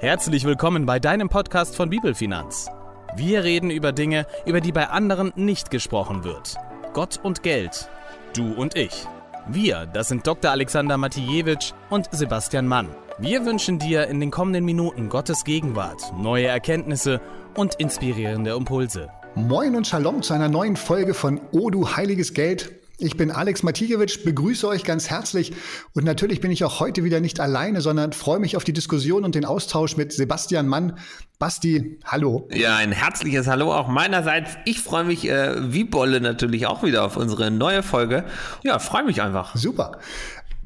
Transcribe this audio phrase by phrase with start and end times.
[0.00, 2.68] Herzlich willkommen bei deinem Podcast von Bibelfinanz.
[3.16, 6.54] Wir reden über Dinge, über die bei anderen nicht gesprochen wird.
[6.92, 7.90] Gott und Geld.
[8.32, 9.08] Du und ich.
[9.48, 10.52] Wir, das sind Dr.
[10.52, 12.86] Alexander Matijewitsch und Sebastian Mann.
[13.18, 17.20] Wir wünschen dir in den kommenden Minuten Gottes Gegenwart, neue Erkenntnisse
[17.56, 19.10] und inspirierende Impulse.
[19.34, 22.77] Moin und Shalom zu einer neuen Folge von O du heiliges Geld.
[23.00, 25.52] Ich bin Alex Matijewitsch, begrüße euch ganz herzlich
[25.94, 29.24] und natürlich bin ich auch heute wieder nicht alleine, sondern freue mich auf die Diskussion
[29.24, 30.98] und den Austausch mit Sebastian Mann.
[31.38, 32.48] Basti, hallo.
[32.52, 34.56] Ja, ein herzliches Hallo auch meinerseits.
[34.64, 38.24] Ich freue mich äh, wie Bolle natürlich auch wieder auf unsere neue Folge.
[38.64, 39.54] Ja, freue mich einfach.
[39.54, 40.00] Super.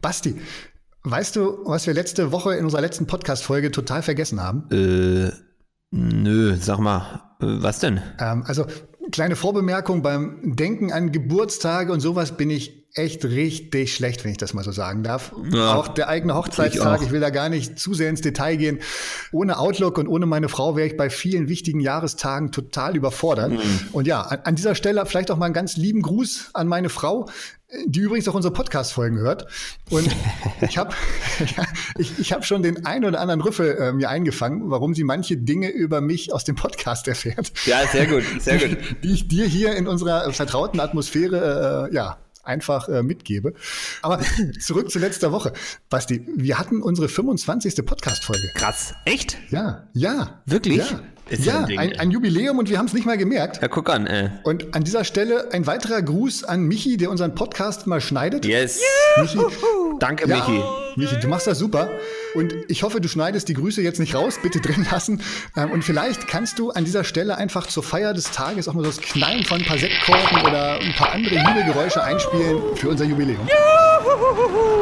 [0.01, 0.40] Basti,
[1.02, 4.70] weißt du, was wir letzte Woche in unserer letzten Podcast-Folge total vergessen haben?
[4.70, 5.32] Äh,
[5.90, 8.01] nö, sag mal, was denn?
[8.19, 8.66] Ähm, also
[9.10, 14.37] kleine Vorbemerkung, beim Denken an Geburtstage und sowas bin ich echt richtig schlecht, wenn ich
[14.37, 15.34] das mal so sagen darf.
[15.51, 18.56] Ja, auch der eigene Hochzeitstag, ich, ich, will da gar nicht zu sehr ins Detail
[18.56, 18.80] gehen.
[19.32, 23.52] Ohne Outlook und ohne meine Frau wäre ich bei vielen wichtigen Jahrestagen total überfordert.
[23.52, 23.59] Mhm.
[23.93, 26.90] Und ja, an, an, dieser Stelle vielleicht auch mal einen ganz lieben Gruß an meine
[26.90, 27.30] Frau
[27.87, 29.46] die übrigens auch unsere Podcast-Folgen hört.
[29.90, 30.09] Und
[30.60, 30.95] ich habe
[31.98, 35.37] ich, ich hab schon den einen oder anderen Rüffel äh, mir eingefangen, warum sie manche
[35.37, 37.52] Dinge über mich aus dem Podcast erfährt.
[37.66, 38.79] Ja, sehr gut, sehr gut.
[39.02, 43.54] Die, die ich dir hier in unserer vertrauten Atmosphäre äh, ja, einfach äh, mitgebe.
[44.02, 44.20] Aber
[44.60, 45.52] zurück zu letzter Woche.
[45.88, 47.86] Basti, wir hatten unsere 25.
[47.86, 48.51] Podcast-Folge.
[48.54, 48.95] Krass.
[49.04, 49.38] Echt?
[49.51, 50.42] Ja, ja.
[50.46, 50.79] Wirklich?
[50.79, 51.01] Ja.
[51.30, 53.62] Ist ja, ein, ein, ein, Jubiläum und wir haben es nicht mal gemerkt.
[53.62, 54.30] Ja, guck an, ey.
[54.42, 58.45] Und an dieser Stelle ein weiterer Gruß an Michi, der unseren Podcast mal schneidet.
[58.45, 58.80] Yes.
[59.20, 59.38] Michi.
[59.98, 60.62] Danke, ja, Michi.
[60.96, 61.88] Michi, du machst das super.
[62.34, 65.22] Und ich hoffe, du schneidest die Grüße jetzt nicht raus, bitte drin lassen.
[65.56, 68.82] Ähm, und vielleicht kannst du an dieser Stelle einfach zur Feier des Tages auch mal
[68.84, 73.04] so das Knallen von ein paar Sektkorken oder ein paar andere Jubelgeräusche einspielen für unser
[73.04, 73.47] Jubiläum.
[73.47, 74.72] Juhu.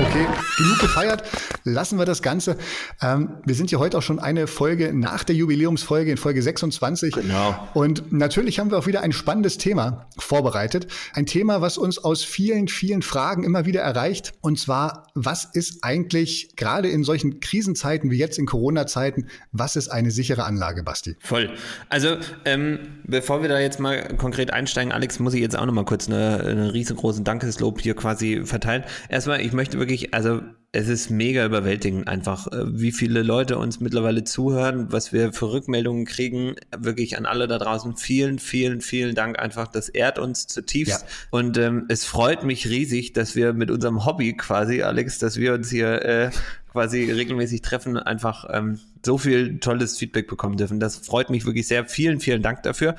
[0.00, 1.24] Okay, genug gefeiert.
[1.64, 2.56] Lassen wir das Ganze.
[3.02, 7.14] Ähm, wir sind ja heute auch schon eine Folge nach der Jubiläumsfolge in Folge 26.
[7.14, 7.68] Genau.
[7.74, 10.86] Und natürlich haben wir auch wieder ein spannendes Thema vorbereitet.
[11.14, 14.34] Ein Thema, was uns aus vielen, vielen Fragen immer wieder erreicht.
[14.40, 19.88] Und zwar, was ist eigentlich gerade in solchen Krisenzeiten wie jetzt in Corona-Zeiten, was ist
[19.88, 21.16] eine sichere Anlage, Basti?
[21.18, 21.50] Voll.
[21.88, 25.74] Also, ähm, bevor wir da jetzt mal konkret einsteigen, Alex, muss ich jetzt auch noch
[25.74, 28.84] mal kurz eine, eine riesengroßen Dankeslob hier quasi verteilen.
[29.08, 33.56] Erstmal, ich möchte wirklich wirklich, also es ist mega überwältigend einfach, äh, wie viele Leute
[33.56, 36.56] uns mittlerweile zuhören, was wir für Rückmeldungen kriegen.
[36.76, 39.68] Wirklich an alle da draußen vielen, vielen, vielen Dank einfach.
[39.68, 41.02] Das ehrt uns zutiefst.
[41.02, 41.08] Ja.
[41.30, 45.54] Und ähm, es freut mich riesig, dass wir mit unserem Hobby quasi, Alex, dass wir
[45.54, 46.30] uns hier äh,
[46.78, 50.78] quasi regelmäßig treffen, einfach ähm, so viel tolles Feedback bekommen dürfen.
[50.78, 51.86] Das freut mich wirklich sehr.
[51.86, 52.94] Vielen, vielen Dank dafür.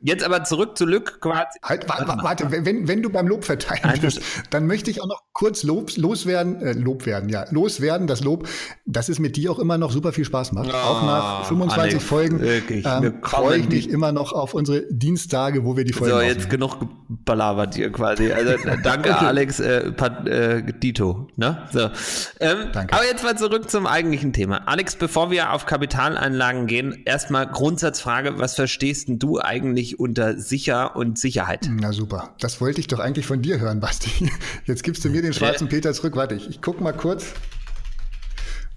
[0.00, 1.58] Jetzt aber zurück zu Lück quasi.
[1.62, 5.22] Halt, warte, warte, wenn, wenn du beim Lob verteilen bist, dann möchte ich auch noch
[5.32, 8.48] kurz Lob, loswerden, äh, Lob werden, ja, loswerden, das Lob,
[8.86, 10.70] dass es mit dir auch immer noch super viel Spaß macht.
[10.72, 15.64] Oh, auch nach 25 Alex, Folgen ähm, freue ich mich immer noch auf unsere Dienstage,
[15.64, 16.50] wo wir die Folgen So, jetzt aufnehmen.
[16.50, 18.30] genug gebalabert hier quasi.
[18.30, 19.26] Also danke okay.
[19.26, 21.28] Alex äh, Pat, äh, Dito.
[21.36, 21.66] Ne?
[21.72, 21.90] So.
[22.40, 22.94] Ähm, danke.
[22.94, 24.66] Aber jetzt mal zurück zum eigentlichen Thema.
[24.66, 30.96] Alex, bevor wir auf Kapitaleinlagen gehen, erstmal Grundsatzfrage, was verstehst denn du eigentlich unter sicher
[30.96, 31.68] und Sicherheit.
[31.70, 32.34] Na super.
[32.40, 34.30] Das wollte ich doch eigentlich von dir hören, Basti.
[34.66, 36.16] Jetzt gibst du mir den schwarzen Peter zurück.
[36.16, 37.34] Warte, ich, ich gucke mal kurz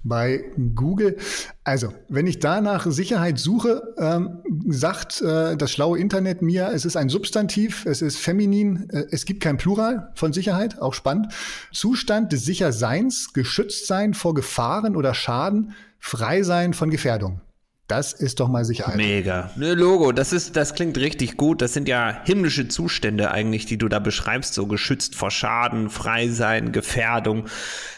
[0.03, 0.45] bei
[0.75, 1.17] Google.
[1.63, 6.85] Also, wenn ich da nach Sicherheit suche, ähm, sagt äh, das schlaue Internet mir, es
[6.85, 11.33] ist ein Substantiv, es ist feminin, äh, es gibt kein Plural von Sicherheit, auch spannend.
[11.71, 17.41] Zustand des Sicherseins, geschützt sein vor Gefahren oder Schaden, frei sein von Gefährdung.
[17.87, 18.95] Das ist doch mal Sicherheit.
[18.95, 19.51] Mega.
[19.57, 21.61] Ne, Logo, das ist, das klingt richtig gut.
[21.61, 26.29] Das sind ja himmlische Zustände eigentlich, die du da beschreibst, so geschützt vor Schaden, frei
[26.29, 27.47] sein, Gefährdung.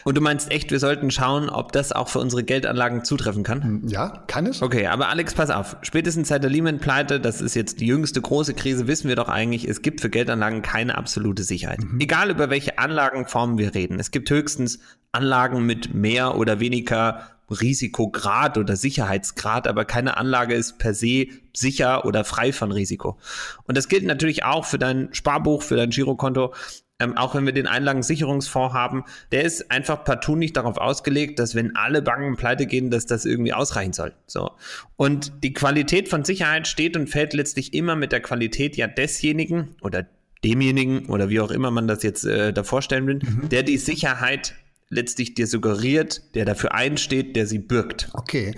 [0.02, 3.62] Und du meinst echt, wir sollten schauen, ob das auch für unsere Geldanlagen zutreffen kann?
[3.62, 4.62] Hm, ja, kann es.
[4.62, 5.76] Okay, aber Alex, pass auf.
[5.82, 9.68] Spätestens seit der Lehman-Pleite, das ist jetzt die jüngste große Krise, wissen wir doch eigentlich,
[9.68, 11.84] es gibt für Geldanlagen keine absolute Sicherheit.
[11.84, 12.00] Mhm.
[12.00, 14.00] Egal über welche Anlagenformen wir reden.
[14.00, 14.80] Es gibt höchstens
[15.12, 22.04] Anlagen mit mehr oder weniger Risikograd oder Sicherheitsgrad, aber keine Anlage ist per se sicher
[22.04, 23.18] oder frei von Risiko.
[23.64, 26.54] Und das gilt natürlich auch für dein Sparbuch, für dein Girokonto.
[27.00, 31.56] Ähm, auch wenn wir den Einlagensicherungsfonds haben, der ist einfach partout nicht darauf ausgelegt, dass
[31.56, 34.12] wenn alle Banken pleite gehen, dass das irgendwie ausreichen soll.
[34.26, 34.52] So.
[34.94, 39.74] Und die Qualität von Sicherheit steht und fällt letztlich immer mit der Qualität ja desjenigen
[39.82, 40.06] oder
[40.44, 43.48] demjenigen oder wie auch immer man das jetzt äh, da vorstellen will, mhm.
[43.48, 44.54] der die Sicherheit
[44.94, 48.08] letztlich dir suggeriert, der dafür einsteht, der sie birgt.
[48.12, 48.54] Okay.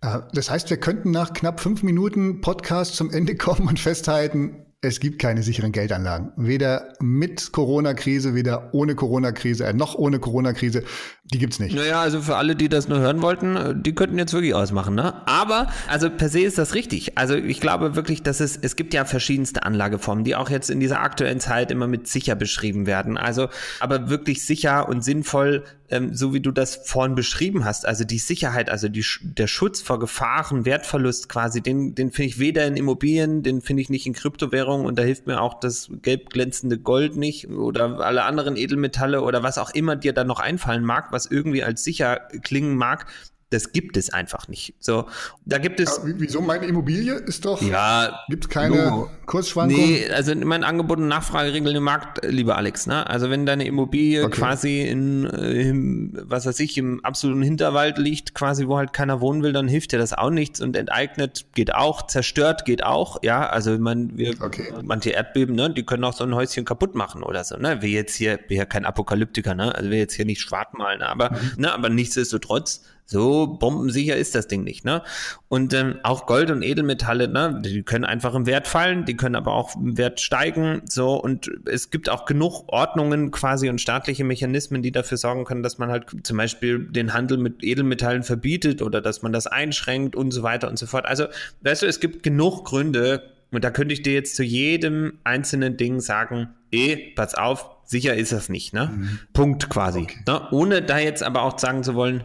[0.00, 4.63] Äh, das heißt, wir könnten nach knapp fünf Minuten Podcast zum Ende kommen und festhalten,
[4.84, 6.32] es gibt keine sicheren Geldanlagen.
[6.36, 10.84] Weder mit Corona-Krise, weder ohne Corona-Krise, äh, noch ohne Corona-Krise.
[11.32, 11.74] Die gibt's nicht.
[11.74, 14.94] Naja, also für alle, die das nur hören wollten, äh, die könnten jetzt wirklich ausmachen,
[14.94, 15.14] ne?
[15.26, 17.16] Aber, also per se ist das richtig.
[17.16, 20.80] Also ich glaube wirklich, dass es, es gibt ja verschiedenste Anlageformen, die auch jetzt in
[20.80, 23.16] dieser aktuellen Zeit immer mit sicher beschrieben werden.
[23.16, 23.48] Also,
[23.80, 28.18] aber wirklich sicher und sinnvoll ähm, so wie du das vorhin beschrieben hast, also die
[28.18, 32.76] Sicherheit, also die, der Schutz vor Gefahren, Wertverlust quasi, den, den finde ich weder in
[32.76, 36.78] Immobilien, den finde ich nicht in Kryptowährungen und da hilft mir auch das gelb glänzende
[36.78, 41.12] Gold nicht oder alle anderen Edelmetalle oder was auch immer dir dann noch einfallen mag,
[41.12, 43.06] was irgendwie als sicher klingen mag
[43.54, 44.74] das gibt es einfach nicht.
[44.80, 45.06] So,
[45.44, 46.00] da gibt es.
[46.04, 47.62] Ja, wieso meine Immobilie ist doch?
[47.62, 48.20] Ja.
[48.28, 49.10] Gibt es keine no.
[49.26, 49.86] Kursschwankungen?
[49.86, 52.86] Nee, also mein Angebot und Nachfrageregeln im Markt, lieber Alex.
[52.86, 53.08] Ne?
[53.08, 54.40] Also wenn deine Immobilie okay.
[54.40, 59.42] quasi in, in, was weiß ich, im absoluten Hinterwald liegt, quasi wo halt keiner wohnen
[59.42, 63.22] will, dann hilft dir das auch nichts und enteignet geht auch, zerstört geht auch.
[63.22, 64.72] Ja, also man, wir, okay.
[64.82, 67.56] manche Erdbeben, ne, die können auch so ein Häuschen kaputt machen oder so.
[67.56, 70.72] Ne, wir jetzt hier, wir ja kein Apokalyptiker, ne, also wir jetzt hier nicht schwarz
[70.72, 71.62] malen, aber, mhm.
[71.62, 75.02] ne, aber nichtsdestotrotz so bombensicher ist das Ding nicht, ne?
[75.48, 79.34] Und ähm, auch Gold und Edelmetalle, ne, die können einfach im Wert fallen, die können
[79.34, 84.24] aber auch im Wert steigen, so und es gibt auch genug Ordnungen quasi und staatliche
[84.24, 88.80] Mechanismen, die dafür sorgen können, dass man halt zum Beispiel den Handel mit Edelmetallen verbietet
[88.82, 91.04] oder dass man das einschränkt und so weiter und so fort.
[91.04, 91.26] Also,
[91.62, 93.22] weißt du, es gibt genug Gründe,
[93.54, 98.14] und da könnte ich dir jetzt zu jedem einzelnen Ding sagen, eh, pass auf, sicher
[98.14, 98.90] ist das nicht, ne?
[98.92, 99.18] Mhm.
[99.32, 100.00] Punkt quasi.
[100.00, 100.18] Okay.
[100.26, 100.48] Ne?
[100.50, 102.24] Ohne da jetzt aber auch sagen zu wollen,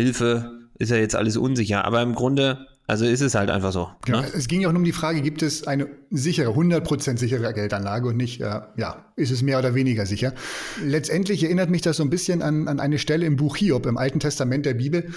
[0.00, 1.84] Hilfe, ist ja jetzt alles unsicher.
[1.84, 3.90] Aber im Grunde, also ist es halt einfach so.
[4.04, 4.22] Genau.
[4.22, 4.28] Ne?
[4.34, 8.08] Es ging ja auch nur um die Frage, gibt es eine sichere, 100% sichere Geldanlage
[8.08, 10.34] und nicht, äh, ja, ist es mehr oder weniger sicher.
[10.82, 13.98] Letztendlich erinnert mich das so ein bisschen an, an eine Stelle im Buch Hiob, im
[13.98, 15.12] Alten Testament der Bibel.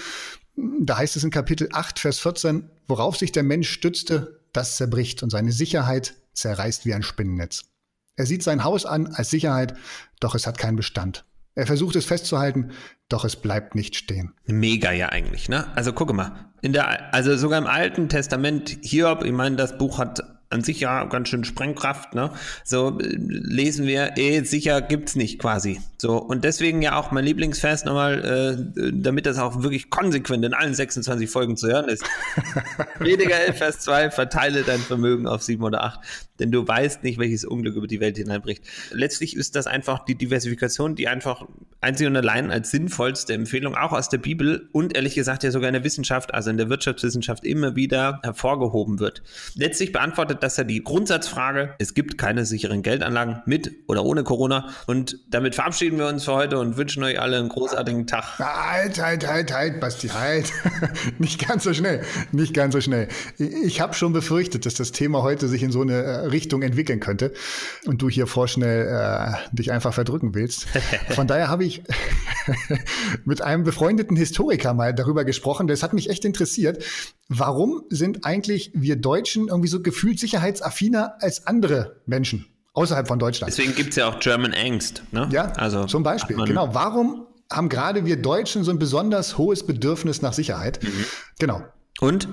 [0.56, 5.22] Da heißt es in Kapitel 8, Vers 14, worauf sich der Mensch stützte, das zerbricht
[5.22, 7.64] und seine Sicherheit zerreißt wie ein Spinnennetz.
[8.16, 9.74] Er sieht sein Haus an als Sicherheit,
[10.20, 11.24] doch es hat keinen Bestand.
[11.56, 12.72] Er versucht es festzuhalten,
[13.08, 14.34] doch es bleibt nicht stehen.
[14.46, 15.66] Mega ja eigentlich, ne?
[15.76, 19.98] Also gucke mal, in der, also sogar im Alten Testament Hiob, ich meine, das Buch
[19.98, 20.22] hat
[20.54, 22.30] an sich ja ganz schön Sprengkraft, ne?
[22.64, 25.80] So äh, lesen wir, eh, sicher gibt's nicht quasi.
[25.98, 30.54] So, und deswegen ja auch mein Lieblingsvers nochmal, äh, damit das auch wirklich konsequent in
[30.54, 32.04] allen 26 Folgen zu hören ist.
[32.98, 36.00] Prediger 11, Vers 2, verteile dein Vermögen auf sieben oder acht,
[36.38, 38.64] denn du weißt nicht, welches Unglück über die Welt hineinbricht.
[38.92, 41.46] Letztlich ist das einfach die Diversifikation, die einfach
[41.80, 45.68] einzig und allein als sinnvollste Empfehlung auch aus der Bibel und ehrlich gesagt ja sogar
[45.68, 49.22] in der Wissenschaft, also in der Wirtschaftswissenschaft immer wieder hervorgehoben wird.
[49.54, 51.74] Letztlich beantwortet das ja die Grundsatzfrage.
[51.78, 54.68] Es gibt keine sicheren Geldanlagen mit oder ohne Corona.
[54.86, 58.38] Und damit verabschieden wir uns für heute und wünschen euch alle einen großartigen Tag.
[58.38, 60.52] Halt, halt, halt, halt, Basti, halt.
[61.18, 62.02] Nicht ganz so schnell.
[62.32, 63.08] Nicht ganz so schnell.
[63.38, 67.00] Ich habe schon befürchtet, dass das Thema heute sich in so eine äh, Richtung entwickeln
[67.00, 67.32] könnte
[67.86, 70.66] und du hier vorschnell äh, dich einfach verdrücken willst.
[71.08, 71.82] Von daher habe ich
[73.24, 75.66] mit einem befreundeten Historiker mal darüber gesprochen.
[75.66, 76.84] Das hat mich echt interessiert.
[77.28, 83.52] Warum sind eigentlich wir Deutschen irgendwie so gefühlt sicherheitsaffiner als andere Menschen außerhalb von Deutschland?
[83.52, 85.02] Deswegen gibt es ja auch German Angst.
[85.12, 85.28] Ne?
[85.30, 86.36] Ja, also zum Beispiel.
[86.36, 86.74] Genau.
[86.74, 90.82] Warum haben gerade wir Deutschen so ein besonders hohes Bedürfnis nach Sicherheit?
[90.82, 91.04] Mhm.
[91.38, 91.62] Genau.
[92.00, 92.28] Und?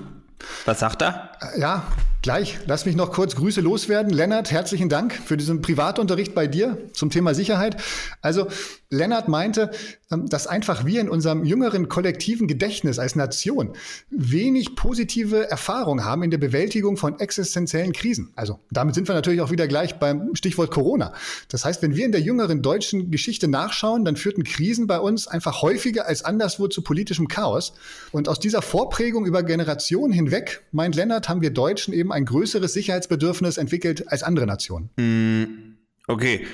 [0.64, 1.32] Was sagt er?
[1.56, 1.84] Ja,
[2.22, 4.12] Gleich, lass mich noch kurz Grüße loswerden.
[4.12, 7.82] Lennart, herzlichen Dank für diesen Privatunterricht bei dir zum Thema Sicherheit.
[8.20, 8.46] Also,
[8.90, 9.72] Lennart meinte,
[10.12, 13.72] ähm, dass einfach wir in unserem jüngeren kollektiven Gedächtnis als Nation
[14.10, 18.30] wenig positive Erfahrungen haben in der Bewältigung von existenziellen Krisen.
[18.36, 21.14] Also, damit sind wir natürlich auch wieder gleich beim Stichwort Corona.
[21.48, 25.26] Das heißt, wenn wir in der jüngeren deutschen Geschichte nachschauen, dann führten Krisen bei uns
[25.26, 27.72] einfach häufiger als anderswo zu politischem Chaos.
[28.12, 32.72] Und aus dieser Vorprägung über Generationen hinweg, meint Lennart, haben wir Deutschen eben ein größeres
[32.72, 34.90] Sicherheitsbedürfnis entwickelt als andere Nationen.
[34.96, 35.76] Mm,
[36.06, 36.46] okay,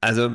[0.00, 0.30] also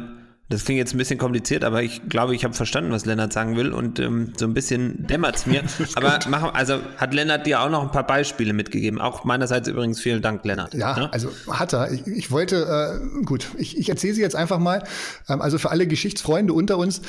[0.49, 3.55] das klingt jetzt ein bisschen kompliziert, aber ich glaube, ich habe verstanden, was Lennart sagen
[3.55, 5.61] will und ähm, so ein bisschen dämmert es mir.
[5.95, 8.99] aber mach, also hat Lennart dir auch noch ein paar Beispiele mitgegeben.
[8.99, 10.73] Auch meinerseits übrigens vielen Dank, Lennart.
[10.73, 11.13] Ja, ne?
[11.13, 11.91] also hat er.
[11.91, 14.83] Ich, ich wollte, äh, gut, ich, ich erzähle sie jetzt einfach mal.
[15.27, 17.01] Ähm, also für alle Geschichtsfreunde unter uns,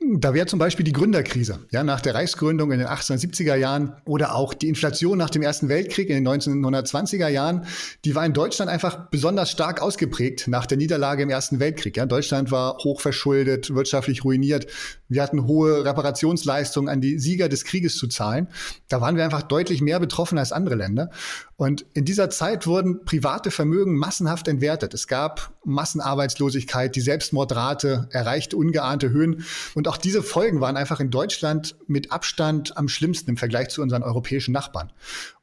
[0.00, 4.34] da wäre zum Beispiel die Gründerkrise, ja, nach der Reichsgründung in den 1870er Jahren oder
[4.34, 7.64] auch die Inflation nach dem Ersten Weltkrieg in den 1920er Jahren,
[8.04, 11.96] die war in Deutschland einfach besonders stark ausgeprägt nach der Niederlage im Ersten Weltkrieg.
[11.96, 12.06] Ja.
[12.06, 14.66] Deutschland war hochverschuldet, wirtschaftlich ruiniert.
[15.08, 18.48] Wir hatten hohe Reparationsleistungen an die Sieger des Krieges zu zahlen.
[18.88, 21.10] Da waren wir einfach deutlich mehr betroffen als andere Länder.
[21.58, 24.94] Und in dieser Zeit wurden private Vermögen massenhaft entwertet.
[24.94, 29.44] Es gab Massenarbeitslosigkeit, die Selbstmordrate erreichte ungeahnte Höhen.
[29.74, 33.82] Und auch diese Folgen waren einfach in Deutschland mit Abstand am schlimmsten im Vergleich zu
[33.82, 34.92] unseren europäischen Nachbarn.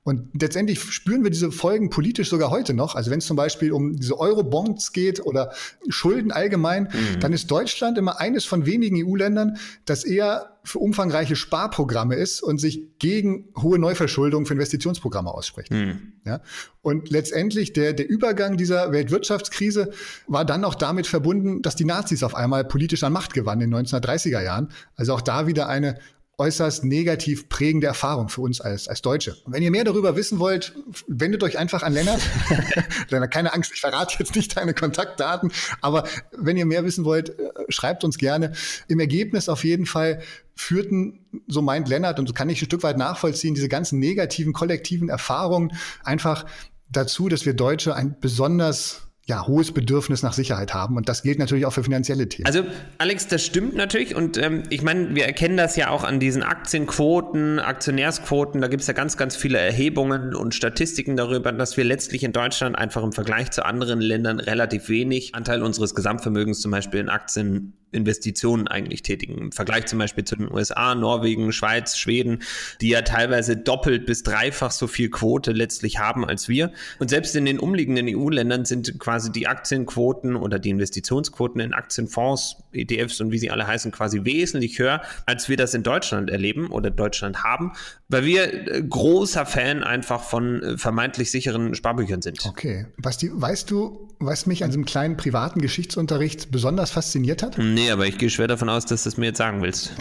[0.03, 2.95] Und letztendlich spüren wir diese Folgen politisch sogar heute noch.
[2.95, 5.51] Also wenn es zum Beispiel um diese Euro-Bonds geht oder
[5.89, 7.19] Schulden allgemein, mhm.
[7.19, 12.60] dann ist Deutschland immer eines von wenigen EU-Ländern, das eher für umfangreiche Sparprogramme ist und
[12.60, 15.72] sich gegen hohe Neuverschuldung für Investitionsprogramme ausspricht.
[15.72, 16.13] Mhm.
[16.25, 16.41] Ja?
[16.81, 19.91] Und letztendlich der, der Übergang dieser Weltwirtschaftskrise
[20.27, 23.72] war dann auch damit verbunden, dass die Nazis auf einmal politisch an Macht gewannen in
[23.72, 24.69] den 1930er Jahren.
[24.95, 26.00] Also auch da wieder eine
[26.38, 29.36] äußerst negativ prägende Erfahrung für uns als, als Deutsche.
[29.46, 30.75] Und wenn ihr mehr darüber wissen wollt,
[31.08, 32.22] wendet euch einfach an Lennart.
[33.10, 35.51] Lennart, keine Angst, ich verrate jetzt nicht deine Kontaktdaten,
[35.82, 36.06] aber
[36.38, 38.54] wenn ihr mehr wissen wollt, äh, schreibt uns gerne.
[38.88, 40.22] Im Ergebnis auf jeden Fall
[40.56, 44.54] führten, so meint Lennart, und so kann ich ein Stück weit nachvollziehen, diese ganzen negativen
[44.54, 45.74] kollektiven Erfahrungen
[46.04, 46.46] einfach
[46.89, 50.98] dazu, dass wir Deutsche ein besonders ja, hohes Bedürfnis nach Sicherheit haben.
[50.98, 52.46] Und das gilt natürlich auch für finanzielle Themen.
[52.46, 52.63] Also,
[53.00, 54.15] Alex, das stimmt natürlich.
[54.15, 58.62] Und ähm, ich meine, wir erkennen das ja auch an diesen Aktienquoten, Aktionärsquoten.
[58.62, 62.34] Da gibt es ja ganz, ganz viele Erhebungen und Statistiken darüber, dass wir letztlich in
[62.34, 67.10] Deutschland einfach im Vergleich zu anderen Ländern relativ wenig Anteil unseres Gesamtvermögens zum Beispiel in
[67.10, 69.38] Aktien Investitionen eigentlich tätigen.
[69.38, 72.44] Im Vergleich zum Beispiel zu den USA, Norwegen, Schweiz, Schweden,
[72.82, 76.72] die ja teilweise doppelt bis dreifach so viel Quote letztlich haben als wir.
[77.00, 82.58] Und selbst in den umliegenden EU-Ländern sind quasi die Aktienquoten oder die Investitionsquoten in Aktienfonds,
[82.74, 86.68] ETFs und wie sie alle heißen, quasi wesentlich höher, als wir das in Deutschland erleben
[86.68, 87.72] oder Deutschland haben,
[88.10, 92.46] weil wir äh, großer Fan einfach von äh, vermeintlich sicheren Sparbüchern sind.
[92.46, 92.88] Okay.
[92.98, 97.57] Basti, weißt du, was mich an diesem kleinen privaten Geschichtsunterricht besonders fasziniert hat?
[97.57, 99.93] Nee, aber ich gehe schwer davon aus, dass du es mir jetzt sagen willst.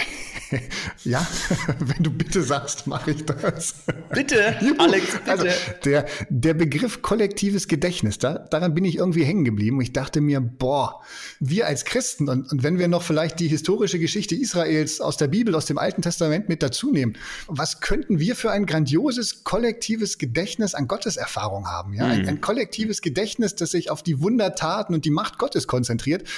[1.04, 1.26] ja,
[1.80, 3.75] wenn du bitte sagst, mache ich das.
[4.12, 5.30] Bitte, Alex, bitte.
[5.30, 5.47] Also
[5.85, 9.80] der, der Begriff kollektives Gedächtnis, da, daran bin ich irgendwie hängen geblieben.
[9.80, 11.00] Ich dachte mir, boah,
[11.40, 15.28] wir als Christen und, und wenn wir noch vielleicht die historische Geschichte Israels aus der
[15.28, 17.14] Bibel, aus dem Alten Testament mit dazu nehmen,
[17.47, 21.94] was könnten wir für ein grandioses kollektives Gedächtnis an Gottes Erfahrung haben?
[21.94, 22.04] Ja?
[22.06, 22.28] Ein, hm.
[22.28, 26.28] ein kollektives Gedächtnis, das sich auf die Wundertaten und die Macht Gottes konzentriert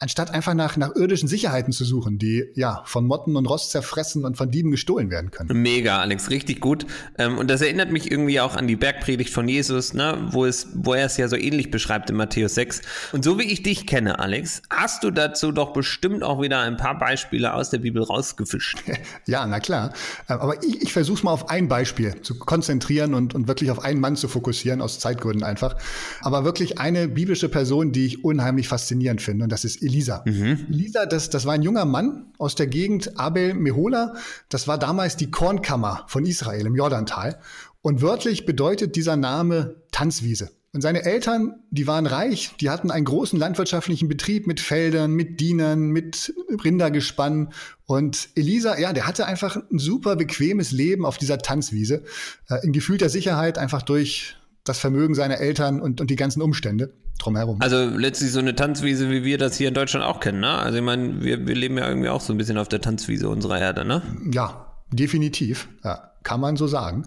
[0.00, 4.24] anstatt einfach nach, nach irdischen Sicherheiten zu suchen, die ja von Motten und Rost zerfressen
[4.24, 5.62] und von Dieben gestohlen werden können.
[5.62, 6.84] Mega, Alex, richtig gut.
[7.16, 10.68] Ähm, und das erinnert mich irgendwie auch an die Bergpredigt von Jesus, ne, wo es,
[10.74, 12.82] wo er es ja so ähnlich beschreibt in Matthäus 6.
[13.12, 16.76] Und so wie ich dich kenne, Alex, hast du dazu doch bestimmt auch wieder ein
[16.76, 18.82] paar Beispiele aus der Bibel rausgefischt.
[19.26, 19.92] Ja, na klar.
[20.28, 23.70] Ähm, aber ich, ich versuche es mal auf ein Beispiel zu konzentrieren und, und wirklich
[23.70, 25.76] auf einen Mann zu fokussieren, aus Zeitgründen einfach.
[26.20, 30.22] Aber wirklich eine biblische Person, die ich unheimlich faszinierend finde, und das ist Elisa.
[30.24, 30.66] Mhm.
[30.70, 34.14] Elisa, das, das war ein junger Mann aus der Gegend Abel Mehola.
[34.48, 37.38] Das war damals die Kornkammer von Israel im Jordantal.
[37.82, 40.50] Und wörtlich bedeutet dieser Name Tanzwiese.
[40.74, 45.38] Und seine Eltern, die waren reich, die hatten einen großen landwirtschaftlichen Betrieb mit Feldern, mit
[45.38, 47.52] Dienern, mit Rindergespann.
[47.86, 52.02] Und Elisa, ja, der hatte einfach ein super bequemes Leben auf dieser Tanzwiese,
[52.50, 56.94] äh, in gefühlter Sicherheit, einfach durch das Vermögen seiner Eltern und, und die ganzen Umstände
[57.18, 57.60] drumherum.
[57.60, 60.58] Also letztlich so eine Tanzwiese, wie wir das hier in Deutschland auch kennen, ne?
[60.58, 63.28] Also ich meine, wir, wir leben ja irgendwie auch so ein bisschen auf der Tanzwiese
[63.28, 64.02] unserer Erde, ne?
[64.32, 65.68] Ja, definitiv.
[65.84, 67.06] Ja, kann man so sagen.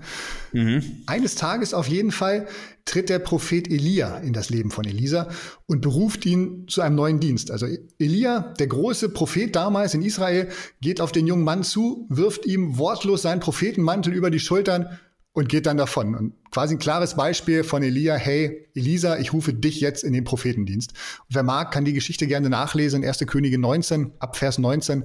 [0.53, 0.83] Mhm.
[1.07, 2.47] Eines Tages auf jeden Fall
[2.85, 5.27] tritt der Prophet Elia in das Leben von Elisa
[5.65, 7.51] und beruft ihn zu einem neuen Dienst.
[7.51, 7.65] Also
[7.99, 10.47] Elia, der große Prophet damals in Israel,
[10.79, 14.99] geht auf den jungen Mann zu, wirft ihm wortlos seinen Prophetenmantel über die Schultern
[15.37, 16.15] und geht dann davon.
[16.15, 20.23] Und quasi ein klares Beispiel von Elia, hey, Elisa, ich rufe dich jetzt in den
[20.23, 20.93] Prophetendienst.
[21.29, 23.19] Und wer mag, kann die Geschichte gerne nachlesen, 1.
[23.27, 25.03] Könige 19, ab Vers 19.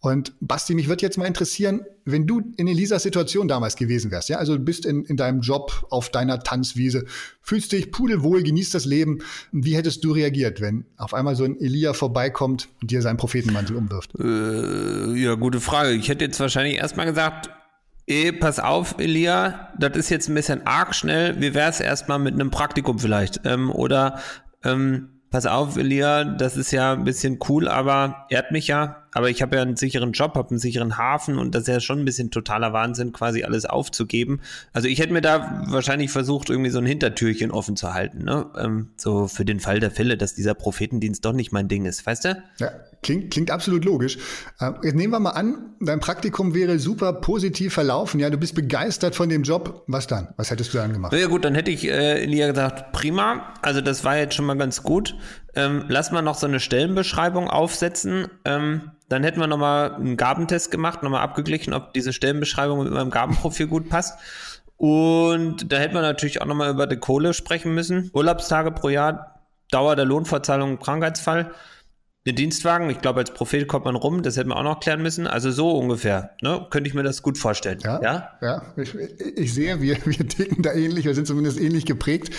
[0.00, 4.28] Und Basti, mich wird jetzt mal interessieren, wenn du in Elisas Situation damals gewesen wärst,
[4.28, 7.04] ja, also du bist in, in deinem Job auf deiner Tanzwiese,
[7.40, 9.18] fühlst dich pudelwohl, genießt das Leben.
[9.52, 13.76] Wie hättest du reagiert, wenn auf einmal so ein Elia vorbeikommt und dir seinen Prophetenmantel
[13.76, 14.10] umwirft?
[14.18, 15.92] Äh, ja, gute Frage.
[15.92, 17.50] Ich hätte jetzt wahrscheinlich erstmal gesagt,
[18.08, 21.40] eh, pass auf, Elia, das ist jetzt ein bisschen arg schnell.
[21.40, 23.40] Wie wäre es erstmal mit einem Praktikum vielleicht?
[23.44, 24.20] Ähm, oder
[24.64, 29.30] ähm, pass auf, Elia, das ist ja ein bisschen cool, aber ehrt mich ja aber
[29.30, 32.00] ich habe ja einen sicheren Job, habe einen sicheren Hafen und das ist ja schon
[32.00, 34.40] ein bisschen totaler Wahnsinn, quasi alles aufzugeben.
[34.72, 38.46] Also ich hätte mir da wahrscheinlich versucht, irgendwie so ein Hintertürchen offen zu halten, ne?
[38.58, 42.06] Ähm, so für den Fall der Fälle, dass dieser Prophetendienst doch nicht mein Ding ist,
[42.06, 42.42] weißt du?
[42.58, 42.70] Ja,
[43.02, 44.18] klingt, klingt absolut logisch.
[44.60, 48.54] Äh, jetzt nehmen wir mal an, dein Praktikum wäre super positiv verlaufen, ja, du bist
[48.54, 49.84] begeistert von dem Job.
[49.86, 50.28] Was dann?
[50.36, 51.12] Was hättest du dann gemacht?
[51.12, 54.56] Ja gut, dann hätte ich äh, Elia gesagt, prima, also das war jetzt schon mal
[54.56, 55.16] ganz gut.
[55.58, 58.28] Ähm, lass mal noch so eine Stellenbeschreibung aufsetzen.
[58.44, 63.10] Ähm, dann hätten wir nochmal einen Gabentest gemacht, nochmal abgeglichen, ob diese Stellenbeschreibung mit meinem
[63.10, 64.20] Gabenprofil gut passt.
[64.76, 68.08] Und da hätten wir natürlich auch nochmal über die Kohle sprechen müssen.
[68.14, 69.40] Urlaubstage pro Jahr,
[69.72, 71.50] Dauer der Lohnfortzahlung, Krankheitsfall.
[72.28, 75.00] Den Dienstwagen, ich glaube, als Prophet kommt man rum, das hätten wir auch noch klären
[75.00, 75.26] müssen.
[75.26, 76.66] Also so ungefähr, ne?
[76.68, 77.78] könnte ich mir das gut vorstellen.
[77.82, 78.62] Ja, ja, ja.
[78.76, 82.34] Ich, ich, sehe, wir, wir ticken da ähnlich, wir sind zumindest ähnlich geprägt.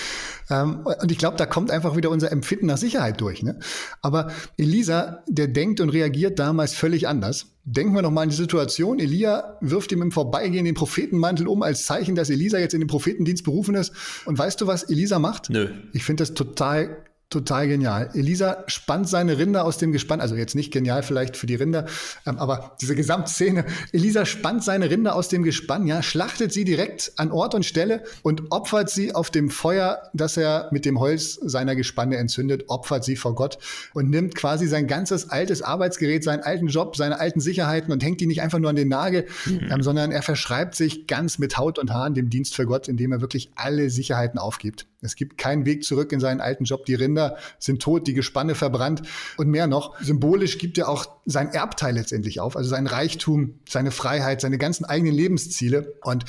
[0.51, 3.41] Ähm, und ich glaube, da kommt einfach wieder unser Empfinden nach Sicherheit durch.
[3.41, 3.57] Ne?
[4.03, 7.47] Aber Elisa, der denkt und reagiert damals völlig anders.
[7.63, 8.99] Denken wir noch mal an die Situation.
[8.99, 12.87] Elia wirft ihm im Vorbeigehen den Prophetenmantel um als Zeichen, dass Elisa jetzt in den
[12.87, 13.91] Prophetendienst berufen ist.
[14.25, 15.49] Und weißt du, was Elisa macht?
[15.49, 15.69] Nö.
[15.93, 18.09] Ich finde das total Total genial.
[18.15, 21.85] Elisa spannt seine Rinder aus dem Gespann, also jetzt nicht genial vielleicht für die Rinder,
[22.25, 23.65] ähm, aber diese Gesamtszene.
[23.91, 28.01] Elisa spannt seine Rinder aus dem Gespann, ja, schlachtet sie direkt an Ort und Stelle
[28.23, 33.03] und opfert sie auf dem Feuer, das er mit dem Holz seiner Gespanne entzündet, opfert
[33.03, 33.59] sie vor Gott
[33.93, 38.21] und nimmt quasi sein ganzes altes Arbeitsgerät, seinen alten Job, seine alten Sicherheiten und hängt
[38.21, 39.69] die nicht einfach nur an den Nagel, mhm.
[39.69, 43.11] ähm, sondern er verschreibt sich ganz mit Haut und Haaren dem Dienst für Gott, indem
[43.11, 44.87] er wirklich alle Sicherheiten aufgibt.
[45.01, 46.85] Es gibt keinen Weg zurück in seinen alten Job.
[46.85, 47.18] Die Rinder
[47.59, 49.03] sind tot, die Gespanne verbrannt
[49.37, 49.99] und mehr noch.
[50.01, 54.85] Symbolisch gibt er auch sein Erbteil letztendlich auf, also sein Reichtum, seine Freiheit, seine ganzen
[54.85, 55.93] eigenen Lebensziele.
[56.03, 56.25] Und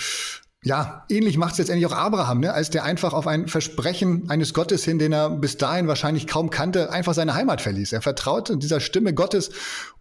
[0.62, 2.52] ja, ähnlich macht es letztendlich auch Abraham, ne?
[2.52, 6.50] als der einfach auf ein Versprechen eines Gottes hin, den er bis dahin wahrscheinlich kaum
[6.50, 7.92] kannte, einfach seine Heimat verließ.
[7.92, 9.50] Er vertraute dieser Stimme Gottes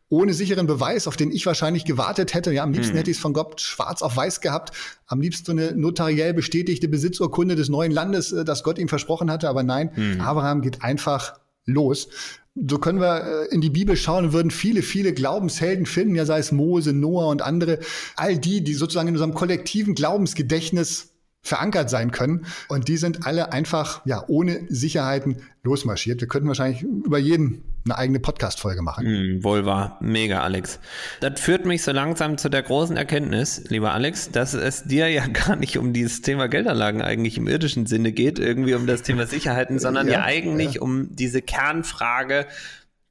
[0.10, 2.52] ohne sicheren Beweis, auf den ich wahrscheinlich gewartet hätte.
[2.52, 2.98] Ja, am liebsten hm.
[2.98, 4.76] hätte ich es von Gott schwarz auf weiß gehabt.
[5.06, 9.30] Am liebsten so eine notariell bestätigte Besitzurkunde des neuen Landes, äh, das Gott ihm versprochen
[9.32, 9.48] hatte.
[9.48, 10.22] Aber nein, hm.
[10.22, 12.10] Abraham geht einfach los.
[12.56, 16.26] So können wir äh, in die Bibel schauen und würden viele, viele Glaubenshelden finden, ja
[16.26, 17.80] sei es Mose, Noah und andere.
[18.16, 21.09] All die, die sozusagen in unserem kollektiven Glaubensgedächtnis
[21.42, 22.46] verankert sein können.
[22.68, 26.22] Und die sind alle einfach, ja, ohne Sicherheiten losmarschiert.
[26.22, 29.06] Wir könnten wahrscheinlich über jeden eine eigene Podcast-Folge machen.
[29.08, 29.98] Mm, wohl wahr.
[30.02, 30.80] Mega, Alex.
[31.22, 35.28] Das führt mich so langsam zu der großen Erkenntnis, lieber Alex, dass es dir ja
[35.34, 39.26] gar nicht um dieses Thema Geldanlagen eigentlich im irdischen Sinne geht, irgendwie um das Thema
[39.26, 40.82] Sicherheiten, sondern ja, ja eigentlich ja.
[40.82, 42.46] um diese Kernfrage,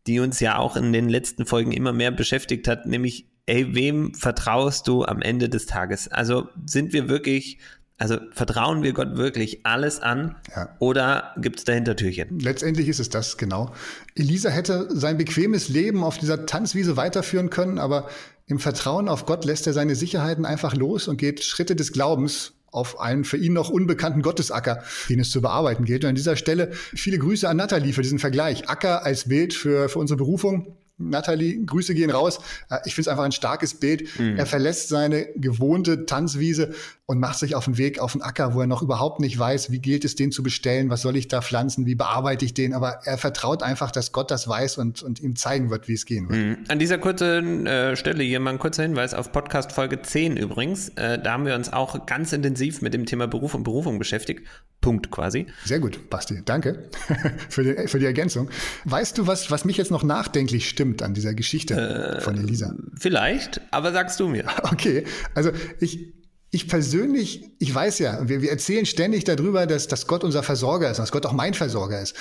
[0.06, 4.14] die uns ja auch in den letzten Folgen immer mehr beschäftigt hat, nämlich, ey, wem
[4.14, 6.08] vertraust du am Ende des Tages?
[6.08, 7.58] Also sind wir wirklich
[7.98, 10.68] also vertrauen wir Gott wirklich alles an ja.
[10.78, 12.38] oder gibt es dahinter Türchen?
[12.38, 13.72] Letztendlich ist es das, genau.
[14.14, 18.08] Elisa hätte sein bequemes Leben auf dieser Tanzwiese weiterführen können, aber
[18.46, 22.52] im Vertrauen auf Gott lässt er seine Sicherheiten einfach los und geht Schritte des Glaubens
[22.70, 26.04] auf einen für ihn noch unbekannten Gottesacker, den es zu bearbeiten gilt.
[26.04, 28.68] Und an dieser Stelle viele Grüße an Nathalie für diesen Vergleich.
[28.68, 30.76] Acker als Bild für, für unsere Berufung.
[30.98, 32.40] Nathalie, Grüße gehen raus.
[32.70, 34.18] Äh, ich finde es einfach ein starkes Bild.
[34.18, 34.36] Mhm.
[34.36, 36.74] Er verlässt seine gewohnte Tanzwiese
[37.06, 39.70] und macht sich auf den Weg auf den Acker, wo er noch überhaupt nicht weiß,
[39.70, 42.74] wie gilt es, den zu bestellen, was soll ich da pflanzen, wie bearbeite ich den.
[42.74, 46.04] Aber er vertraut einfach, dass Gott das weiß und, und ihm zeigen wird, wie es
[46.04, 46.38] gehen wird.
[46.38, 46.64] Mhm.
[46.68, 50.90] An dieser kurzen äh, Stelle hier mal ein kurzer Hinweis auf Podcast Folge 10 übrigens.
[50.90, 54.46] Äh, da haben wir uns auch ganz intensiv mit dem Thema Beruf und Berufung beschäftigt.
[54.80, 55.46] Punkt quasi.
[55.64, 56.42] Sehr gut, Basti.
[56.44, 56.88] Danke
[57.48, 58.48] für die, für die Ergänzung.
[58.84, 61.02] Weißt du, was, was mich jetzt noch nachdenklich stimmt?
[61.02, 62.74] an dieser Geschichte äh, von Elisa?
[62.98, 64.44] Vielleicht, aber sagst du mir.
[64.70, 66.14] Okay, also ich,
[66.50, 70.90] ich persönlich, ich weiß ja, wir, wir erzählen ständig darüber, dass, dass Gott unser Versorger
[70.90, 72.14] ist, dass Gott auch mein Versorger ist.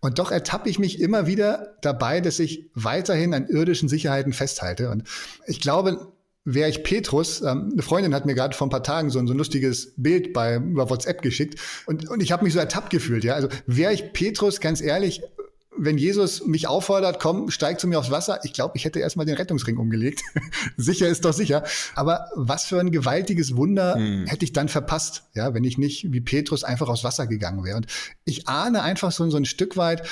[0.00, 4.90] Und doch ertappe ich mich immer wieder dabei, dass ich weiterhin an irdischen Sicherheiten festhalte.
[4.90, 5.04] Und
[5.46, 6.13] ich glaube,
[6.44, 9.26] wäre ich Petrus, ähm, eine Freundin hat mir gerade vor ein paar Tagen so ein,
[9.26, 12.90] so ein lustiges Bild bei über WhatsApp geschickt und, und ich habe mich so ertappt
[12.90, 13.34] gefühlt, ja.
[13.34, 15.22] Also wäre ich Petrus, ganz ehrlich,
[15.76, 19.26] wenn Jesus mich auffordert, komm, steig zu mir aufs Wasser, ich glaube, ich hätte erstmal
[19.26, 20.22] den Rettungsring umgelegt.
[20.76, 21.64] sicher ist doch sicher.
[21.94, 24.26] Aber was für ein gewaltiges Wunder hm.
[24.26, 27.76] hätte ich dann verpasst, ja, wenn ich nicht wie Petrus einfach aufs Wasser gegangen wäre.
[27.76, 27.86] Und
[28.24, 30.06] ich ahne einfach so, so ein Stück weit,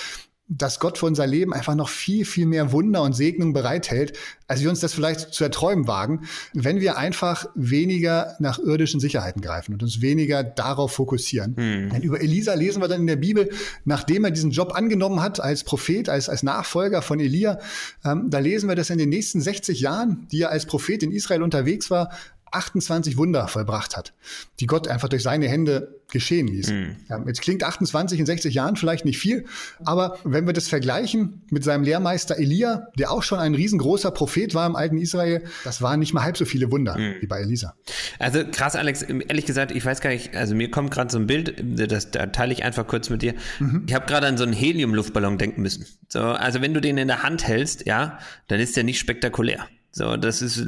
[0.58, 4.60] dass Gott für unser Leben einfach noch viel, viel mehr Wunder und Segnung bereithält, als
[4.60, 9.72] wir uns das vielleicht zu erträumen wagen, wenn wir einfach weniger nach irdischen Sicherheiten greifen
[9.72, 11.56] und uns weniger darauf fokussieren.
[11.56, 11.90] Hm.
[11.90, 13.50] Denn über Elisa lesen wir dann in der Bibel,
[13.84, 17.58] nachdem er diesen Job angenommen hat als Prophet, als, als Nachfolger von Elia,
[18.04, 21.02] ähm, da lesen wir, dass er in den nächsten 60 Jahren, die er als Prophet
[21.02, 22.10] in Israel unterwegs war,
[22.52, 24.12] 28 Wunder vollbracht hat,
[24.60, 26.70] die Gott einfach durch seine Hände geschehen ließ.
[26.70, 26.96] Mhm.
[27.08, 29.46] Ja, jetzt klingt 28 in 60 Jahren vielleicht nicht viel,
[29.84, 34.54] aber wenn wir das vergleichen mit seinem Lehrmeister Elia, der auch schon ein riesengroßer Prophet
[34.54, 37.14] war im alten Israel, das waren nicht mal halb so viele Wunder mhm.
[37.20, 37.74] wie bei Elisa.
[38.18, 41.26] Also krass, Alex, ehrlich gesagt, ich weiß gar nicht, also mir kommt gerade so ein
[41.26, 41.54] Bild,
[41.90, 43.34] das da teile ich einfach kurz mit dir.
[43.58, 43.84] Mhm.
[43.88, 45.86] Ich habe gerade an so einen Helium-Luftballon denken müssen.
[46.08, 49.66] So, also wenn du den in der Hand hältst, ja, dann ist der nicht spektakulär.
[49.92, 50.64] So, das ist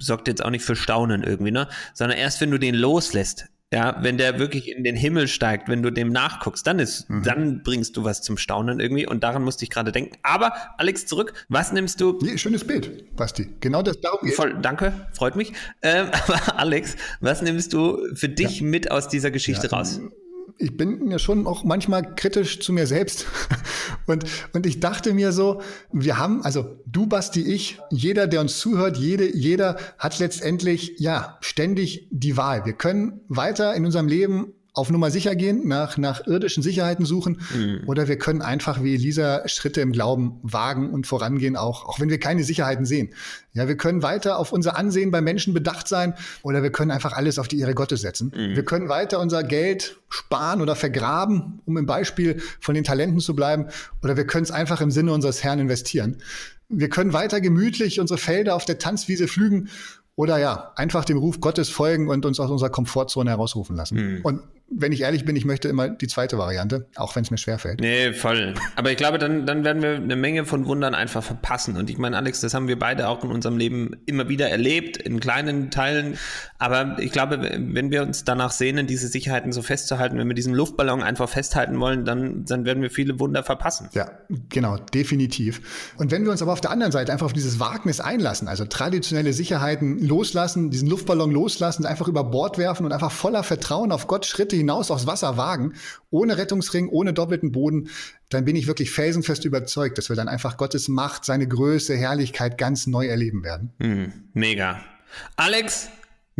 [0.00, 1.68] sorgt jetzt auch nicht für Staunen irgendwie, ne?
[1.94, 5.80] Sondern erst wenn du den loslässt, ja, wenn der wirklich in den Himmel steigt, wenn
[5.80, 7.22] du dem nachguckst, dann ist, mhm.
[7.22, 10.18] dann bringst du was zum Staunen irgendwie und daran musste ich gerade denken.
[10.24, 12.18] Aber Alex, zurück, was nimmst du?
[12.20, 13.48] Nee, schönes Bild, Basti.
[13.60, 14.34] Genau das darum geht.
[14.34, 15.52] Voll, danke, freut mich.
[15.82, 18.66] Ähm, aber Alex, was nimmst du für dich ja.
[18.66, 20.00] mit aus dieser Geschichte ja, raus?
[20.60, 23.26] Ich bin ja schon auch manchmal kritisch zu mir selbst.
[24.06, 25.60] Und, und ich dachte mir so,
[25.92, 31.38] wir haben, also du, Basti, ich, jeder, der uns zuhört, jede, jeder hat letztendlich, ja,
[31.42, 32.64] ständig die Wahl.
[32.64, 37.40] Wir können weiter in unserem Leben auf Nummer sicher gehen, nach, nach irdischen Sicherheiten suchen.
[37.54, 37.82] Mhm.
[37.86, 42.08] Oder wir können einfach wie Elisa Schritte im Glauben wagen und vorangehen, auch, auch wenn
[42.08, 43.10] wir keine Sicherheiten sehen.
[43.52, 47.14] Ja, wir können weiter auf unser Ansehen bei Menschen bedacht sein oder wir können einfach
[47.14, 48.32] alles auf die Ehre Gottes setzen.
[48.34, 48.54] Mhm.
[48.54, 53.34] Wir können weiter unser Geld sparen oder vergraben, um im Beispiel von den Talenten zu
[53.34, 53.66] bleiben.
[54.02, 56.18] Oder wir können es einfach im Sinne unseres Herrn investieren.
[56.68, 59.68] Wir können weiter gemütlich unsere Felder auf der Tanzwiese pflügen
[60.20, 64.16] oder ja, einfach dem Ruf Gottes folgen und uns aus unserer Komfortzone herausrufen lassen.
[64.16, 64.20] Mhm.
[64.22, 67.38] Und wenn ich ehrlich bin, ich möchte immer die zweite Variante, auch wenn es mir
[67.38, 67.80] schwerfällt.
[67.80, 68.54] Nee, voll.
[68.76, 71.76] Aber ich glaube, dann, dann werden wir eine Menge von Wundern einfach verpassen.
[71.76, 74.96] Und ich meine, Alex, das haben wir beide auch in unserem Leben immer wieder erlebt,
[74.96, 76.16] in kleinen Teilen.
[76.58, 80.54] Aber ich glaube, wenn wir uns danach sehnen, diese Sicherheiten so festzuhalten, wenn wir diesen
[80.54, 83.88] Luftballon einfach festhalten wollen, dann, dann werden wir viele Wunder verpassen.
[83.92, 84.08] Ja,
[84.50, 85.94] genau, definitiv.
[85.96, 88.64] Und wenn wir uns aber auf der anderen Seite einfach auf dieses Wagnis einlassen, also
[88.66, 94.06] traditionelle Sicherheiten loslassen, diesen Luftballon loslassen, einfach über Bord werfen und einfach voller Vertrauen auf
[94.06, 95.74] Gott Schritte hinaus aufs Wasser wagen,
[96.10, 97.90] ohne Rettungsring, ohne doppelten Boden,
[98.28, 102.58] dann bin ich wirklich felsenfest überzeugt, dass wir dann einfach Gottes Macht, seine Größe, Herrlichkeit
[102.58, 103.72] ganz neu erleben werden.
[103.80, 104.80] Hm, mega.
[105.36, 105.88] Alex,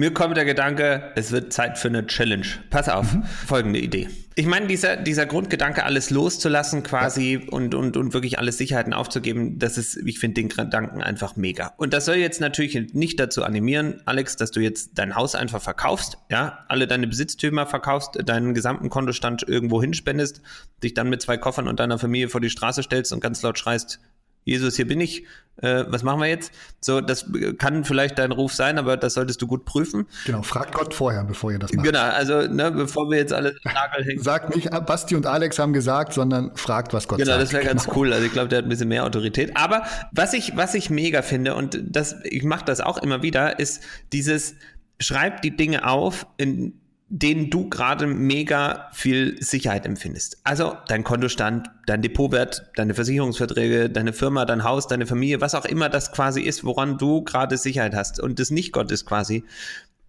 [0.01, 2.47] mir kommt der Gedanke, es wird Zeit für eine Challenge.
[2.71, 3.23] Pass auf, mhm.
[3.47, 4.09] folgende Idee.
[4.35, 7.51] Ich meine, dieser, dieser Grundgedanke, alles loszulassen quasi ja.
[7.51, 11.75] und, und, und wirklich alles Sicherheiten aufzugeben, das ist, ich finde den Gedanken einfach mega.
[11.77, 15.61] Und das soll jetzt natürlich nicht dazu animieren, Alex, dass du jetzt dein Haus einfach
[15.61, 20.41] verkaufst, ja, alle deine Besitztümer verkaufst, deinen gesamten Kontostand irgendwo hinspendest,
[20.83, 23.59] dich dann mit zwei Koffern und deiner Familie vor die Straße stellst und ganz laut
[23.59, 24.01] schreist,
[24.45, 25.25] Jesus, hier bin ich,
[25.63, 26.53] äh, was machen wir jetzt?
[26.81, 27.27] So, das
[27.59, 30.07] kann vielleicht dein Ruf sein, aber das solltest du gut prüfen.
[30.25, 31.85] Genau, fragt Gott vorher, bevor ihr das macht.
[31.85, 34.23] Genau, also ne, bevor wir jetzt alle Nagel hängen.
[34.23, 37.39] Sagt nicht, Basti und Alex haben gesagt, sondern fragt, was Gott genau, sagt.
[37.39, 38.13] Genau, das wäre ganz cool.
[38.13, 39.57] Also ich glaube, der hat ein bisschen mehr Autorität.
[39.57, 43.59] Aber was ich, was ich mega finde, und das, ich mache das auch immer wieder,
[43.59, 44.55] ist dieses,
[44.99, 46.80] schreib die Dinge auf, in
[47.13, 50.39] denen du gerade mega viel Sicherheit empfindest.
[50.45, 55.65] Also dein Kontostand, dein Depotwert, deine Versicherungsverträge, deine Firma, dein Haus, deine Familie, was auch
[55.65, 59.45] immer das quasi ist, woran du gerade Sicherheit hast und das nicht Gott ist quasi,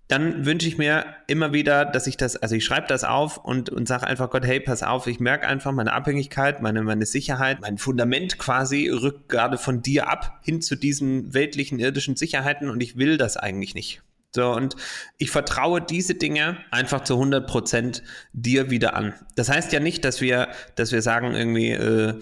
[0.10, 3.70] dann wünsche ich mir immer wieder, dass ich das, also ich schreibe das auf und,
[3.70, 7.62] und sage einfach Gott, hey, pass auf, ich merke einfach meine Abhängigkeit, meine, meine Sicherheit,
[7.62, 12.84] mein Fundament quasi rückt gerade von dir ab hin zu diesen weltlichen, irdischen Sicherheiten und
[12.84, 14.04] ich will das eigentlich nicht.
[14.34, 14.78] So, und
[15.18, 19.14] ich vertraue diese Dinge einfach zu 100 Prozent dir wieder an.
[19.36, 22.20] Das heißt ja nicht, dass wir, dass wir sagen irgendwie, äh,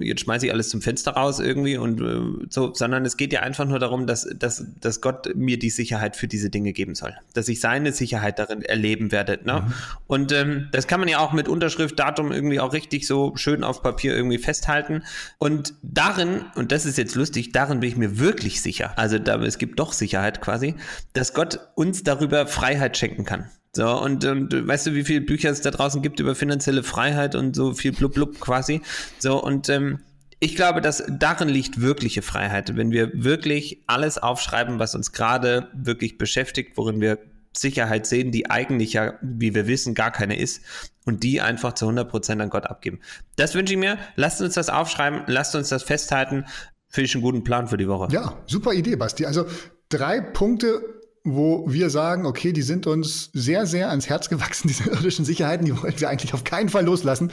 [0.00, 3.40] jetzt schmeiße ich alles zum Fenster raus irgendwie und äh, so, sondern es geht ja
[3.40, 7.14] einfach nur darum, dass, dass, dass Gott mir die Sicherheit für diese Dinge geben soll.
[7.34, 9.38] Dass ich seine Sicherheit darin erleben werde.
[9.44, 9.62] Ne?
[9.66, 9.72] Mhm.
[10.06, 13.64] Und ähm, das kann man ja auch mit Unterschrift, Datum irgendwie auch richtig so schön
[13.64, 15.02] auf Papier irgendwie festhalten.
[15.38, 19.42] Und darin, und das ist jetzt lustig, darin bin ich mir wirklich sicher, also da,
[19.42, 20.76] es gibt doch Sicherheit quasi,
[21.12, 23.50] dass Gott Gott uns darüber Freiheit schenken kann.
[23.74, 27.34] So, und, und weißt du, wie viele Bücher es da draußen gibt über finanzielle Freiheit
[27.34, 28.80] und so viel blub blub quasi.
[29.18, 29.98] So, und ähm,
[30.38, 35.68] ich glaube, dass darin liegt wirkliche Freiheit, wenn wir wirklich alles aufschreiben, was uns gerade
[35.74, 37.18] wirklich beschäftigt, worin wir
[37.56, 40.62] Sicherheit sehen, die eigentlich ja, wie wir wissen, gar keine ist
[41.06, 43.00] und die einfach zu 100 Prozent an Gott abgeben.
[43.34, 43.98] Das wünsche ich mir.
[44.14, 46.44] Lasst uns das aufschreiben, lasst uns das festhalten.
[46.88, 48.12] Finde ich einen guten Plan für die Woche.
[48.12, 49.26] Ja, super Idee, Basti.
[49.26, 49.46] Also
[49.88, 54.90] drei Punkte, wo wir sagen, okay, die sind uns sehr, sehr ans Herz gewachsen, diese
[54.90, 57.30] irdischen Sicherheiten, die wollen wir eigentlich auf keinen Fall loslassen,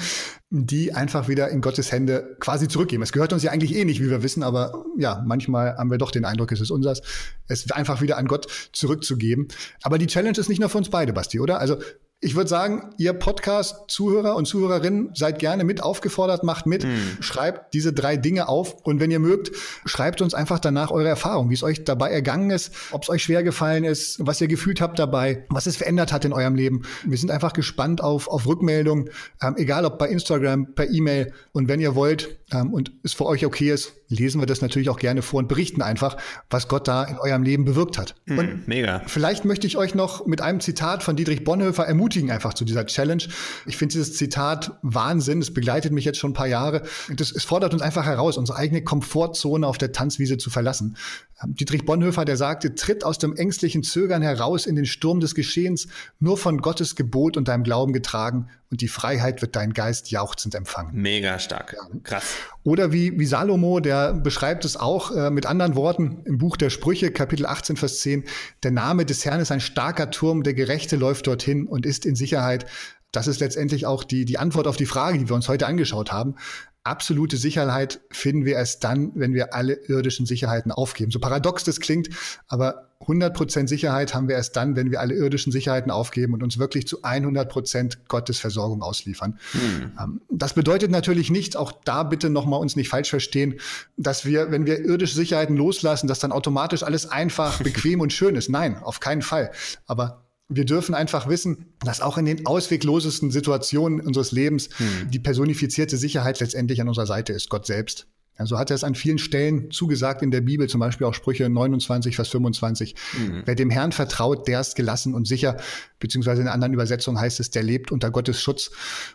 [0.51, 3.01] die einfach wieder in Gottes Hände quasi zurückgeben.
[3.01, 5.97] Es gehört uns ja eigentlich eh nicht, wie wir wissen, aber ja, manchmal haben wir
[5.97, 7.01] doch den Eindruck, es ist unseres,
[7.47, 9.47] es einfach wieder an Gott zurückzugeben.
[9.81, 11.59] Aber die Challenge ist nicht nur für uns beide, Basti, oder?
[11.59, 11.77] Also
[12.21, 17.21] ich würde sagen, ihr Podcast-Zuhörer und Zuhörerinnen seid gerne mit aufgefordert, macht mit, mm.
[17.21, 19.51] schreibt diese drei Dinge auf und wenn ihr mögt,
[19.85, 23.23] schreibt uns einfach danach eure Erfahrung, wie es euch dabei ergangen ist, ob es euch
[23.23, 26.81] schwer gefallen ist, was ihr gefühlt habt dabei, was es verändert hat in eurem Leben.
[27.05, 29.09] Wir sind einfach gespannt auf, auf Rückmeldungen,
[29.41, 33.27] ähm, egal ob bei Instagram, per E-Mail und wenn ihr wollt ähm, und es für
[33.27, 36.17] euch okay ist, lesen wir das natürlich auch gerne vor und berichten einfach,
[36.49, 38.15] was Gott da in eurem Leben bewirkt hat.
[38.25, 39.01] Mm, und mega.
[39.05, 42.85] Vielleicht möchte ich euch noch mit einem Zitat von Dietrich Bonhoeffer ermutigen, einfach zu dieser
[42.85, 43.23] Challenge.
[43.65, 45.41] Ich finde dieses Zitat Wahnsinn.
[45.41, 46.83] Es begleitet mich jetzt schon ein paar Jahre.
[47.15, 50.97] Das, es fordert uns einfach heraus, unsere eigene Komfortzone auf der Tanzwiese zu verlassen.
[51.43, 55.35] Ähm, Dietrich Bonhoeffer, der sagte, tritt aus dem ängstlichen Zögern heraus in den Sturm des
[55.35, 55.87] Geschehens,
[56.19, 60.53] nur von Gottes Gebot und deinem Glauben getragen und die Freiheit wird dein Geist jauchzend
[60.53, 60.91] empfangen.
[60.93, 61.75] Mega stark.
[62.03, 62.35] Krass.
[62.63, 66.69] Oder wie, wie Salomo, der beschreibt es auch äh, mit anderen Worten im Buch der
[66.69, 68.25] Sprüche, Kapitel 18, Vers 10.
[68.63, 72.15] Der Name des Herrn ist ein starker Turm, der Gerechte läuft dorthin und ist in
[72.15, 72.65] Sicherheit.
[73.11, 76.11] Das ist letztendlich auch die, die Antwort auf die Frage, die wir uns heute angeschaut
[76.11, 76.35] haben.
[76.83, 81.11] Absolute Sicherheit finden wir erst dann, wenn wir alle irdischen Sicherheiten aufgeben.
[81.11, 82.09] So paradox das klingt,
[82.47, 86.57] aber 100% Sicherheit haben wir erst dann, wenn wir alle irdischen Sicherheiten aufgeben und uns
[86.57, 89.39] wirklich zu 100% Gottes Versorgung ausliefern.
[89.51, 90.21] Hm.
[90.29, 93.59] Das bedeutet natürlich nicht, auch da bitte nochmal uns nicht falsch verstehen,
[93.95, 98.35] dass wir, wenn wir irdische Sicherheiten loslassen, dass dann automatisch alles einfach, bequem und schön
[98.35, 98.49] ist.
[98.49, 99.51] Nein, auf keinen Fall.
[99.85, 105.11] Aber wir dürfen einfach wissen, dass auch in den ausweglosesten Situationen unseres Lebens hm.
[105.11, 108.07] die personifizierte Sicherheit letztendlich an unserer Seite ist, Gott selbst.
[108.39, 111.49] Also hat er es an vielen Stellen zugesagt in der Bibel, zum Beispiel auch Sprüche
[111.49, 112.95] 29, Vers 25.
[113.17, 113.41] Mhm.
[113.45, 115.57] Wer dem Herrn vertraut, der ist gelassen und sicher,
[115.99, 118.71] beziehungsweise in einer anderen Übersetzung heißt es, der lebt unter Gottes Schutz.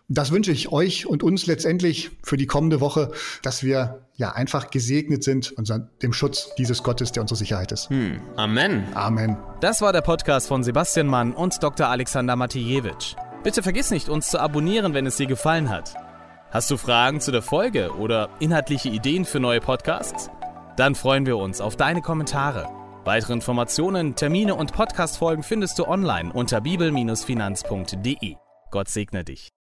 [0.08, 4.70] Das wünsche ich euch und uns letztendlich für die kommende Woche, dass wir ja einfach
[4.70, 7.90] gesegnet sind unter dem Schutz dieses Gottes, der unsere Sicherheit ist.
[7.90, 8.20] Mhm.
[8.36, 8.84] Amen.
[8.94, 9.38] Amen.
[9.60, 11.88] Das war der Podcast von Sebastian Mann und Dr.
[11.88, 13.16] Alexander Matijewitsch.
[13.42, 15.94] Bitte vergiss nicht, uns zu abonnieren, wenn es dir gefallen hat.
[16.54, 20.30] Hast du Fragen zu der Folge oder inhaltliche Ideen für neue Podcasts?
[20.76, 22.68] Dann freuen wir uns auf deine Kommentare.
[23.04, 28.36] Weitere Informationen, Termine und Podcastfolgen findest du online unter bibel-finanz.de.
[28.70, 29.54] Gott segne dich.